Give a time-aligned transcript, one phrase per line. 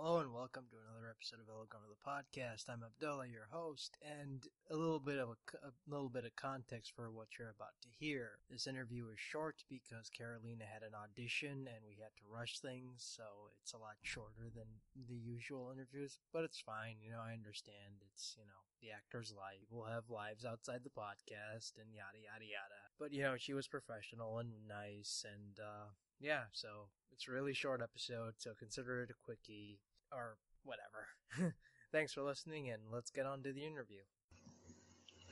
[0.00, 2.72] Hello and welcome to another episode of Elegant of the Podcast.
[2.72, 6.96] I'm Abdullah, your host, and a little bit of a, a, little bit of context
[6.96, 8.40] for what you're about to hear.
[8.48, 13.04] This interview is short because Carolina had an audition and we had to rush things,
[13.04, 16.16] so it's a lot shorter than the usual interviews.
[16.32, 17.20] But it's fine, you know.
[17.20, 18.00] I understand.
[18.08, 19.68] It's you know the actor's life.
[19.68, 22.80] We'll have lives outside the podcast and yada yada yada.
[22.96, 25.60] But you know she was professional and nice and.
[25.60, 29.80] uh yeah, so it's a really short episode, so consider it a quickie
[30.12, 31.54] or whatever.
[31.92, 34.00] Thanks for listening, and let's get on to the interview.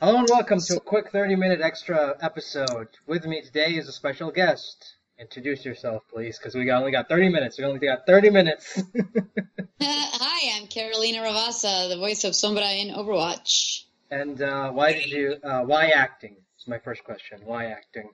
[0.01, 2.88] Hello and welcome to a quick 30 minute extra episode.
[3.07, 4.95] With me today is a special guest.
[5.19, 7.59] Introduce yourself, please, because we only got 30 minutes.
[7.59, 8.80] We only got 30 minutes.
[9.83, 13.83] Hi, I'm Carolina Ravassa, the voice of Sombra in Overwatch.
[14.10, 15.37] And uh, why did you?
[15.43, 16.37] Uh, why acting?
[16.59, 17.41] Is my first question.
[17.45, 18.09] Why acting?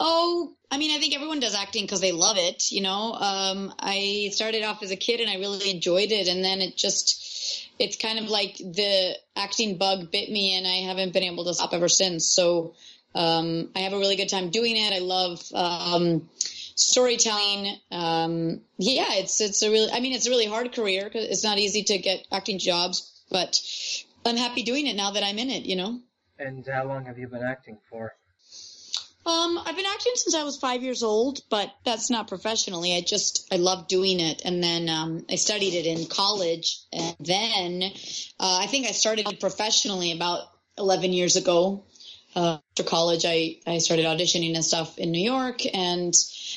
[0.00, 2.70] Oh, I mean, I think everyone does acting because they love it.
[2.70, 6.44] You know, um, I started off as a kid and I really enjoyed it, and
[6.44, 11.12] then it just, it's kind of like the acting bug bit me, and I haven't
[11.12, 12.26] been able to stop ever since.
[12.26, 12.74] So,
[13.14, 14.92] um, I have a really good time doing it.
[14.92, 16.28] I love um,
[16.74, 17.76] storytelling.
[17.90, 21.44] Um, yeah, it's it's a really, I mean, it's a really hard career because it's
[21.44, 23.60] not easy to get acting jobs, but
[24.26, 25.64] I'm happy doing it now that I'm in it.
[25.64, 26.00] You know.
[26.38, 28.14] And how long have you been acting for?
[29.26, 32.94] Um, I've been acting since I was five years old, but that's not professionally.
[32.94, 37.16] I just I love doing it, and then um, I studied it in college, and
[37.20, 37.82] then
[38.38, 40.42] uh, I think I started professionally about
[40.76, 41.84] eleven years ago.
[42.36, 46.12] Uh, after college, I I started auditioning and stuff in New York, and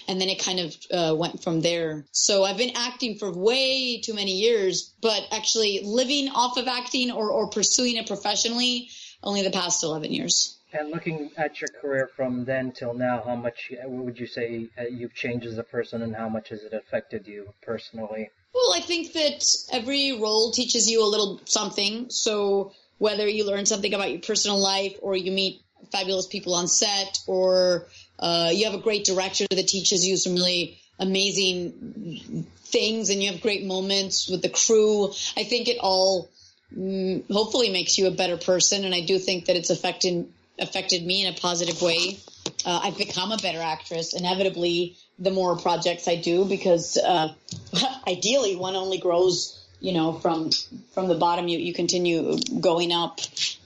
[0.10, 2.06] and then it kind of uh, went from there.
[2.12, 7.12] So I've been acting for way too many years, but actually living off of acting
[7.12, 8.90] or or pursuing it professionally
[9.23, 10.57] only the past eleven years.
[10.73, 14.84] And looking at your career from then till now, how much would you say uh,
[14.84, 18.30] you've changed as a person, and how much has it affected you personally?
[18.54, 22.10] Well, I think that every role teaches you a little something.
[22.10, 26.67] So whether you learn something about your personal life, or you meet fabulous people on
[26.67, 27.88] set, or
[28.20, 33.32] uh, you have a great director that teaches you some really amazing things, and you
[33.32, 36.30] have great moments with the crew, I think it all
[36.76, 38.84] mm, hopefully makes you a better person.
[38.84, 42.20] And I do think that it's affecting affected me in a positive way.
[42.66, 47.34] Uh, I've become a better actress, inevitably, the more projects I do, because uh,
[48.08, 50.52] ideally one only grows, you know, from
[50.94, 51.48] from the bottom.
[51.48, 53.20] You you continue going up.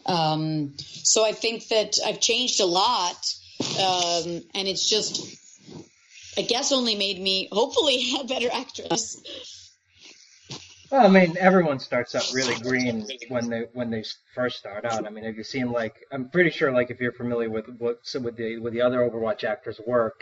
[0.06, 5.38] Um, so I think that I've changed a lot, um, and it's just,
[6.38, 9.22] I guess, only made me hopefully a better actress.
[10.92, 14.04] Well, I mean, everyone starts out really green when they when they
[14.36, 15.08] first start out.
[15.08, 18.00] I mean, have you seen like I'm pretty sure like if you're familiar with what
[18.22, 20.22] with the with the other Overwatch actors' work,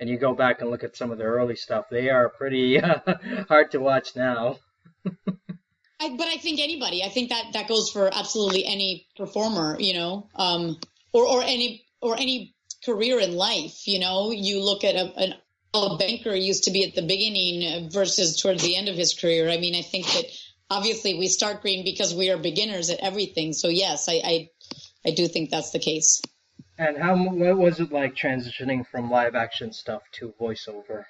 [0.00, 2.80] and you go back and look at some of their early stuff, they are pretty
[2.80, 2.98] uh,
[3.48, 4.58] hard to watch now.
[6.00, 9.92] I, but I think anybody, I think that that goes for absolutely any performer, you
[9.92, 10.78] know, um,
[11.12, 12.54] or or any or any
[12.86, 13.86] career in life.
[13.86, 15.34] You know, you look at a, an
[15.98, 19.48] banker used to be at the beginning versus towards the end of his career.
[19.48, 20.24] I mean, I think that
[20.70, 23.52] obviously we start green because we are beginners at everything.
[23.52, 24.50] So yes, I, I,
[25.06, 26.20] I do think that's the case.
[26.78, 31.04] And how what was it like transitioning from live action stuff to voiceover?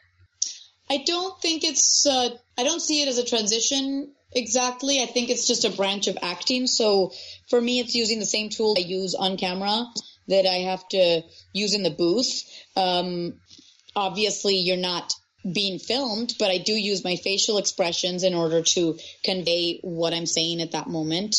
[0.89, 2.07] I don't think it's.
[2.07, 5.03] Uh, I don't see it as a transition exactly.
[5.03, 6.69] I think it's just a branch of acting.
[6.69, 7.13] So
[7.51, 9.87] for me, it's using the same tool I use on camera
[10.29, 11.23] that I have to
[11.53, 12.45] use in the booth.
[12.77, 13.41] Um,
[13.97, 15.13] obviously you're not
[15.51, 20.27] being filmed, but I do use my facial expressions in order to convey what I'm
[20.27, 21.37] saying at that moment.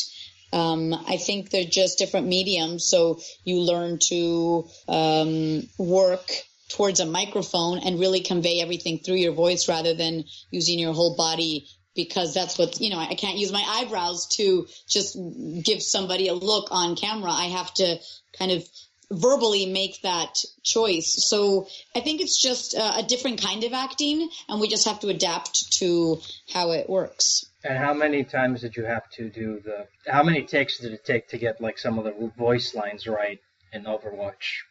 [0.52, 2.86] Um, I think they're just different mediums.
[2.86, 6.26] So you learn to um, work
[6.68, 11.16] towards a microphone and really convey everything through your voice rather than using your whole
[11.16, 15.18] body because that's what, you know, I can't use my eyebrows to just
[15.62, 17.30] give somebody a look on camera.
[17.30, 17.98] I have to
[18.38, 18.64] kind of
[19.10, 21.26] verbally make that choice.
[21.28, 25.00] So I think it's just a, a different kind of acting, and we just have
[25.00, 26.20] to adapt to
[26.52, 27.46] how it works.
[27.64, 29.86] And how many times did you have to do the?
[30.06, 33.40] How many takes did it take to get like some of the voice lines right
[33.72, 34.62] in Overwatch?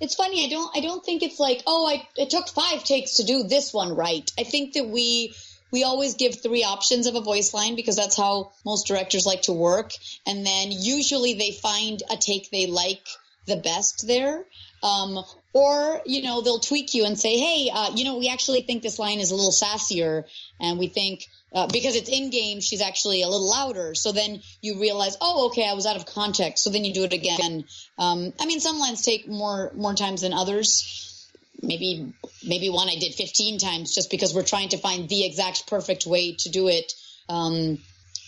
[0.00, 0.44] It's funny.
[0.44, 0.76] I don't.
[0.76, 3.94] I don't think it's like, oh, I it took five takes to do this one
[3.94, 4.30] right.
[4.38, 5.34] I think that we
[5.70, 9.42] we always give three options of a voice line because that's how most directors like
[9.42, 9.90] to work.
[10.26, 13.06] And then usually they find a take they like
[13.46, 14.44] the best there.
[14.82, 18.62] Um, or, you know, they'll tweak you and say, hey, uh, you know, we actually
[18.62, 20.24] think this line is a little sassier.
[20.60, 23.94] And we think, uh, because it's in game, she's actually a little louder.
[23.94, 26.62] So then you realize, oh, okay, I was out of context.
[26.62, 27.64] So then you do it again.
[27.98, 31.26] Um, I mean, some lines take more, more times than others.
[31.62, 32.12] Maybe,
[32.46, 36.06] maybe one I did 15 times just because we're trying to find the exact perfect
[36.06, 36.92] way to do it.
[37.28, 37.78] um,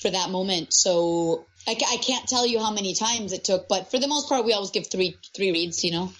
[0.01, 0.73] for that moment.
[0.73, 4.29] So I, I can't tell you how many times it took, but for the most
[4.29, 5.85] part, we always give three three reads.
[5.85, 6.13] You know.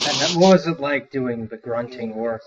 [0.00, 2.42] And what was it like doing the grunting work?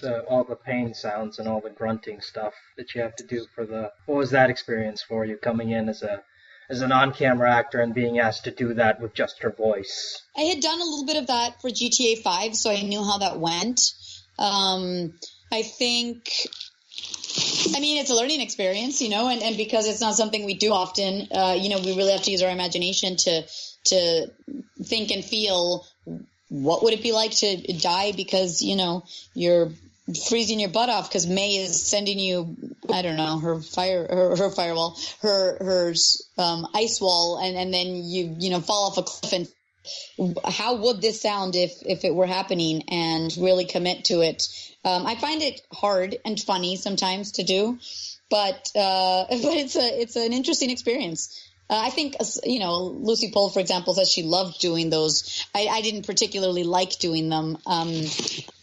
[0.00, 3.46] The, all the pain sounds and all the grunting stuff that you have to do
[3.54, 3.90] for the.
[4.06, 6.22] What was that experience for you coming in as a
[6.70, 10.22] as an on-camera actor and being asked to do that with just your voice?
[10.36, 13.18] I had done a little bit of that for GTA 5, so I knew how
[13.18, 13.80] that went.
[14.38, 15.12] Um,
[15.52, 16.30] I think,
[17.74, 20.54] I mean, it's a learning experience, you know, and, and because it's not something we
[20.54, 23.44] do often, uh, you know, we really have to use our imagination to,
[23.84, 24.26] to
[24.82, 25.86] think and feel
[26.48, 29.04] what would it be like to die because, you know,
[29.34, 29.70] you're
[30.28, 32.56] freezing your butt off because Mei is sending you,
[32.92, 35.94] I don't know, her fire, her, her firewall, her, her,
[36.38, 39.48] um, ice wall, and, and then you, you know, fall off a cliff and
[40.44, 44.48] how would this sound if if it were happening and really commit to it
[44.84, 47.78] um, i find it hard and funny sometimes to do
[48.30, 51.40] but uh, but it's a it's an interesting experience
[51.70, 55.46] uh, I think, you know, Lucy Pohl, for example, says she loved doing those.
[55.54, 57.88] I, I didn't particularly like doing them um,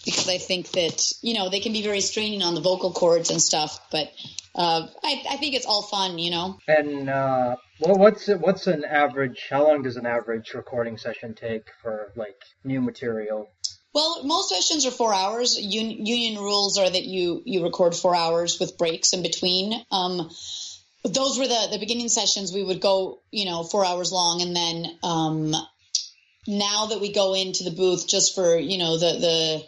[0.06, 3.32] because I think that, you know, they can be very straining on the vocal cords
[3.32, 3.80] and stuff.
[3.92, 4.14] But
[4.54, 6.58] uh, I, I, think it's all fun, you know.
[6.68, 9.48] And uh, well, what's what's an average?
[9.50, 13.50] How long does an average recording session take for like new material?
[13.94, 15.58] Well, most sessions are four hours.
[15.58, 19.74] Un- union rules are that you you record four hours with breaks in between.
[19.90, 20.30] Um,
[21.04, 22.52] those were the the beginning sessions.
[22.52, 25.56] We would go, you know, four hours long, and then um,
[26.46, 29.64] now that we go into the booth just for you know the the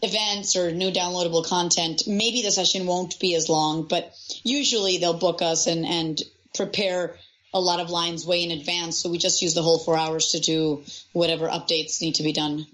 [0.00, 4.14] events or new downloadable content, maybe the session won't be as long, but
[4.44, 6.22] usually they'll book us and, and
[6.54, 7.16] prepare
[7.52, 8.98] a lot of lines way in advance.
[8.98, 12.32] So we just use the whole four hours to do whatever updates need to be
[12.32, 12.66] done.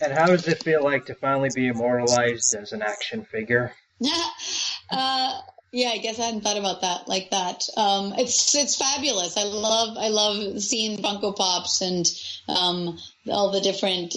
[0.00, 3.74] And how does it feel like to finally be immortalized as an action figure?
[4.90, 5.40] uh,
[5.72, 7.64] yeah, I guess I hadn't thought about that like that.
[7.76, 9.36] Um, it's it's fabulous.
[9.36, 12.06] I love I love seeing Funko Pops and
[12.48, 12.98] um,
[13.30, 14.14] all the different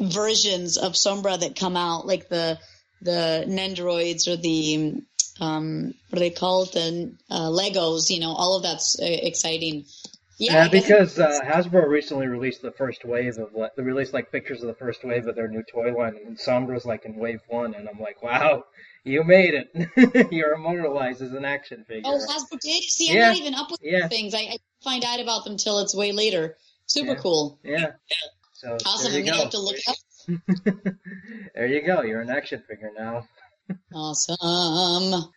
[0.00, 2.58] versions of Sombra that come out, like the
[3.02, 5.02] the Nendoroids or the
[5.38, 6.72] um, what are they called?
[6.72, 8.08] The uh, Legos.
[8.08, 9.84] You know, all of that's uh, exciting.
[10.38, 14.60] Yeah, yeah because uh, Hasbro recently released the first wave of they released like pictures
[14.62, 17.74] of the first wave of their new toy line, and Sombra's like in wave one,
[17.74, 18.64] and I'm like, wow,
[19.04, 20.28] you made it.
[20.32, 22.02] You're immortalized as an action figure.
[22.04, 22.82] Oh, Hasbro did.
[22.82, 23.28] See, I'm yeah.
[23.28, 24.08] not even up with yeah.
[24.08, 24.34] things.
[24.34, 26.56] I, I, find out about them till it's way later.
[26.84, 27.18] Super yeah.
[27.18, 27.58] cool.
[27.64, 27.92] Yeah.
[28.52, 29.14] So awesome.
[29.14, 29.96] I'm gonna have to look up.
[31.54, 32.02] there you go.
[32.02, 33.26] You're an action figure now.
[33.94, 34.36] awesome.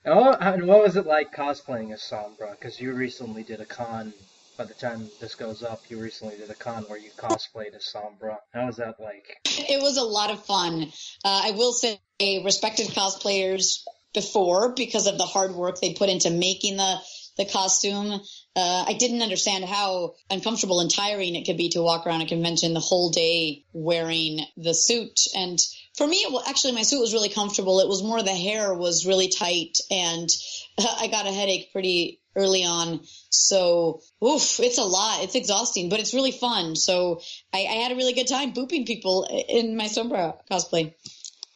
[0.06, 2.52] Oh, and what was it like cosplaying as Sombra?
[2.52, 4.14] Because you recently did a con.
[4.60, 7.94] By the time this goes up, you recently did a con where you cosplayed as
[7.96, 8.40] Sombra.
[8.54, 9.40] How was that like?
[9.46, 10.92] It was a lot of fun.
[11.24, 11.98] Uh, I will say,
[12.44, 16.98] respected cosplayers before because of the hard work they put into making the
[17.38, 18.20] the costume.
[18.54, 22.28] Uh, I didn't understand how uncomfortable and tiring it could be to walk around a
[22.28, 25.22] convention the whole day wearing the suit.
[25.38, 25.58] And
[25.96, 27.80] for me, well, actually, my suit was really comfortable.
[27.80, 30.28] It was more the hair was really tight, and
[31.00, 33.00] I got a headache pretty early on.
[33.30, 35.24] So, oof, it's a lot.
[35.24, 36.76] It's exhausting, but it's really fun.
[36.76, 37.22] So,
[37.54, 40.94] I, I had a really good time booping people in my Sombra cosplay.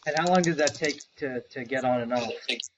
[0.06, 2.30] And how long did that take to, to get on and off?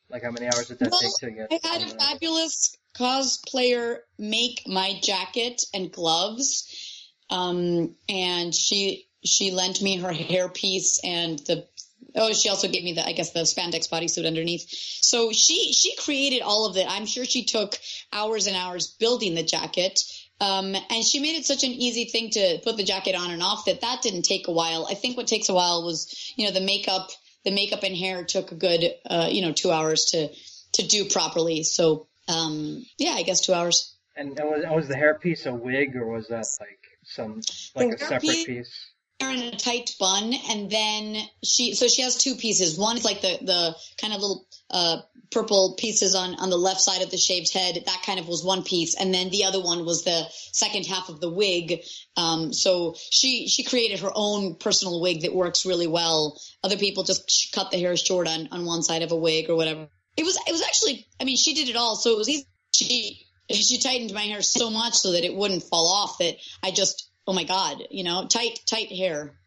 [0.10, 1.62] Like how many hours did that well, take to get?
[1.64, 9.82] I had a fabulous cosplayer make my jacket and gloves, um, and she she lent
[9.82, 11.68] me her hairpiece and the
[12.16, 14.68] oh she also gave me the I guess the spandex bodysuit underneath.
[14.70, 16.86] So she she created all of it.
[16.88, 17.76] I'm sure she took
[18.16, 20.00] hours and hours building the jacket.
[20.40, 23.44] Um, and she made it such an easy thing to put the jacket on and
[23.44, 24.88] off that that didn't take a while.
[24.90, 27.10] I think what takes a while was, you know, the makeup,
[27.44, 30.30] the makeup and hair took a good, uh, you know, two hours to,
[30.74, 31.64] to do properly.
[31.64, 33.96] So, um, yeah, I guess two hours.
[34.16, 37.42] And was, was the hairpiece a wig or was that like some,
[37.76, 38.92] like the a separate piece?
[39.20, 43.22] in a tight bun and then she so she has two pieces one is like
[43.22, 44.98] the the kind of little uh
[45.32, 47.76] purple pieces on on the left side of the shaved head.
[47.86, 48.96] That kind of was one piece.
[48.96, 51.82] And then the other one was the second half of the wig.
[52.16, 56.40] Um so she she created her own personal wig that works really well.
[56.64, 59.56] Other people just cut the hair short on on one side of a wig or
[59.56, 59.88] whatever.
[60.18, 62.48] It was it was actually i mean she did it all so it was easy.
[62.76, 66.72] She she tightened my hair so much so that it wouldn't fall off that i
[66.72, 69.38] just oh my god, you know, tight tight hair.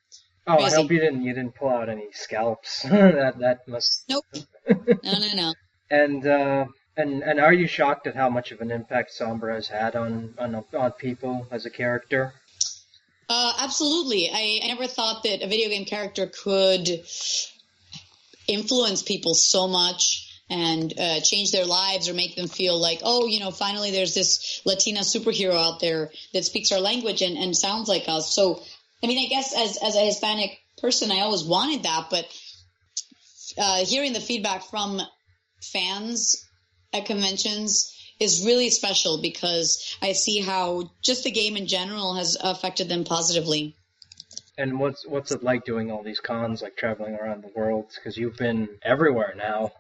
[0.49, 0.77] Oh, Crazy.
[0.77, 2.83] I hope you didn't you didn't pull out any scalps.
[2.89, 4.05] that that must.
[4.09, 4.25] Nope.
[4.69, 5.55] no, no, no.
[5.91, 6.65] And uh,
[6.97, 10.35] and and are you shocked at how much of an impact Sombra has had on
[10.39, 12.33] on on people as a character?
[13.29, 14.31] Uh, absolutely.
[14.33, 16.89] I, I never thought that a video game character could
[18.47, 20.25] influence people so much.
[20.51, 24.15] and uh, change their lives or make them feel like, oh, you know, finally there's
[24.15, 28.35] this Latina superhero out there that speaks our language and, and sounds like us.
[28.35, 28.63] So,
[29.03, 32.27] I mean, I guess as, as a Hispanic person, I always wanted that, but
[33.57, 35.01] uh, hearing the feedback from
[35.61, 36.45] fans
[36.93, 42.37] at conventions is really special because I see how just the game in general has
[42.41, 43.77] affected them positively.
[44.57, 47.87] And what's what's it like doing all these cons, like traveling around the world?
[47.95, 49.71] Because you've been everywhere now.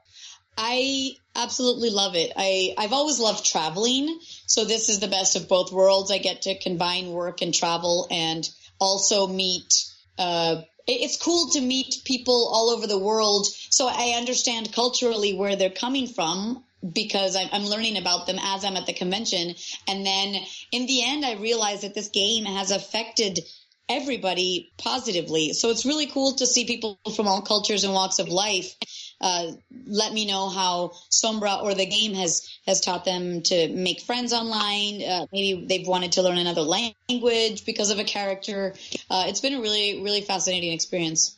[0.56, 2.32] I absolutely love it.
[2.37, 6.12] I I've always loved traveling, so this is the best of both worlds.
[6.12, 8.48] I get to combine work and travel, and
[8.78, 9.73] also meet.
[10.18, 15.56] Uh, it's cool to meet people all over the world, so I understand culturally where
[15.56, 19.54] they're coming from because I'm learning about them as I'm at the convention.
[19.88, 20.37] And then
[20.70, 23.40] in the end, I realize that this game has affected
[23.88, 25.52] everybody positively.
[25.54, 28.75] So it's really cool to see people from all cultures and walks of life.
[29.20, 29.52] Uh,
[29.87, 34.32] let me know how Sombra or the game has has taught them to make friends
[34.32, 35.02] online.
[35.02, 38.75] Uh, maybe they've wanted to learn another language because of a character.
[39.10, 41.37] Uh, it's been a really really fascinating experience.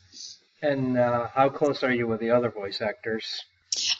[0.61, 3.43] And uh, how close are you with the other voice actors?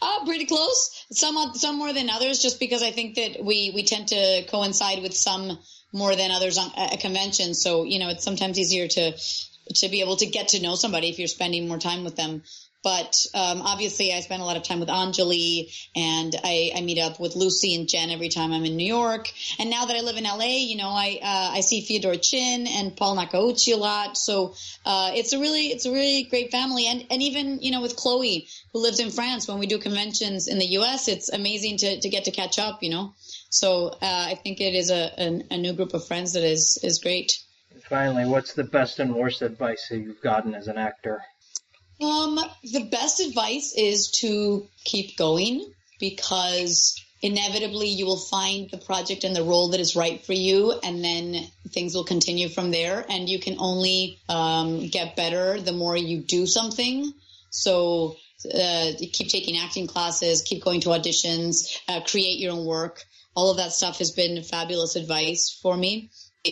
[0.02, 1.06] Uh, pretty close.
[1.12, 5.02] Some some more than others, just because I think that we we tend to coincide
[5.02, 5.58] with some
[5.94, 7.54] more than others on a convention.
[7.54, 9.14] So you know, it's sometimes easier to
[9.76, 12.44] to be able to get to know somebody if you're spending more time with them.
[12.84, 16.98] But um, obviously, I spend a lot of time with Anjali, and I, I, meet
[17.00, 19.32] up with Lucy and Jen every time I'm in New York.
[19.60, 22.66] And now that I live in LA, you know, I uh, I see Fyodor Chin
[22.66, 24.18] and Paul Nakauchi a lot.
[24.18, 26.88] So uh, it's a really it's a really great family.
[26.88, 30.48] And and even you know with Chloe who lives in France, when we do conventions
[30.48, 32.82] in the U.S., it's amazing to to get to catch up.
[32.82, 33.14] You know,
[33.50, 36.80] so uh, I think it is a, a a new group of friends that is
[36.84, 37.44] is great.
[37.90, 41.22] Finally, what's the best and worst advice that you've gotten as an actor?
[42.02, 49.24] Um, the best advice is to keep going because inevitably you will find the project
[49.24, 53.06] and the role that is right for you and then things will continue from there
[53.08, 57.14] and you can only um, get better the more you do something.
[57.52, 58.16] So
[58.52, 63.04] uh, keep taking acting classes keep going to auditions uh, create your own work.
[63.36, 66.10] All of that stuff has been fabulous advice for me.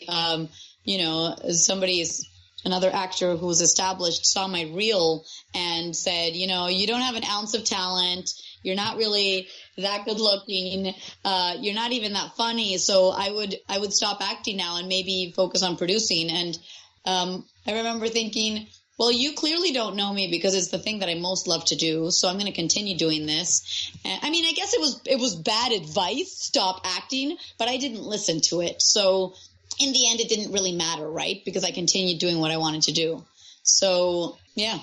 [0.08, 0.50] Um,
[0.84, 2.28] you know somebody's
[2.65, 7.15] another actor who was established saw my reel and said, you know, you don't have
[7.15, 8.29] an ounce of talent.
[8.63, 9.47] You're not really
[9.77, 10.93] that good looking.
[11.23, 12.77] Uh, you're not even that funny.
[12.77, 16.29] So I would, I would stop acting now and maybe focus on producing.
[16.29, 16.59] And,
[17.05, 21.07] um, I remember thinking, well, you clearly don't know me because it's the thing that
[21.07, 22.11] I most love to do.
[22.11, 23.93] So I'm going to continue doing this.
[24.03, 26.33] And, I mean, I guess it was, it was bad advice.
[26.37, 28.81] Stop acting, but I didn't listen to it.
[28.81, 29.35] So
[29.79, 31.41] in the end, it didn't really matter, right?
[31.45, 33.24] Because I continued doing what I wanted to do.
[33.63, 34.77] So yeah.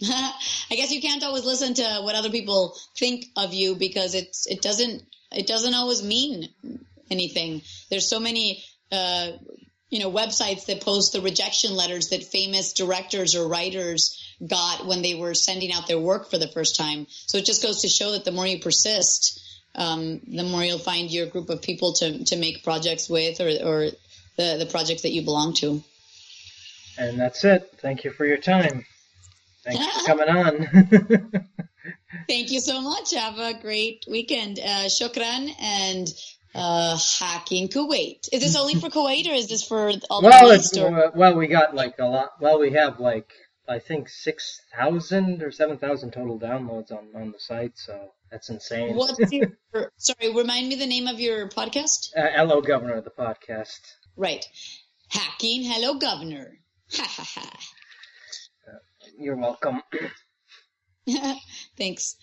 [0.02, 4.46] I guess you can't always listen to what other people think of you because it's
[4.46, 5.02] it doesn't
[5.32, 6.48] it doesn't always mean
[7.10, 7.62] anything.
[7.90, 8.62] There's so many
[8.92, 9.32] uh,
[9.90, 15.02] you know websites that post the rejection letters that famous directors or writers got when
[15.02, 17.06] they were sending out their work for the first time.
[17.08, 19.40] So it just goes to show that the more you persist,
[19.74, 23.50] um, the more you'll find your group of people to to make projects with or
[23.64, 23.90] or
[24.38, 25.82] the, the project that you belong to.
[26.96, 27.70] And that's it.
[27.80, 28.86] Thank you for your time.
[29.64, 30.66] Thanks for coming on.
[32.28, 33.14] Thank you so much.
[33.14, 34.58] Have a great weekend.
[34.58, 36.08] Uh, shukran and
[36.54, 38.28] uh, hacking Kuwait.
[38.32, 40.78] Is this only for Kuwait or is this for all the well, East?
[40.78, 41.12] Or?
[41.14, 42.32] Well, we got like a lot.
[42.40, 43.30] Well, we have like
[43.68, 47.76] I think six thousand or seven thousand total downloads on on the site.
[47.76, 48.96] So that's insane.
[48.96, 49.52] What's your
[49.96, 50.34] sorry?
[50.34, 52.10] Remind me the name of your podcast.
[52.16, 53.80] Uh, Hello, Governor, of the podcast.
[54.18, 54.44] Right.
[55.10, 56.58] Hacking Hello Governor.
[56.92, 57.58] Ha ha ha.
[59.16, 59.80] You're welcome.
[61.78, 62.16] Thanks.